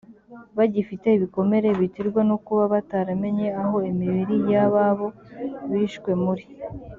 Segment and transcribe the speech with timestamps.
[0.57, 5.07] bagifite ibikomere biterwa no kuba bataramenya aho imibiri y ababo
[5.71, 6.45] bishwe muri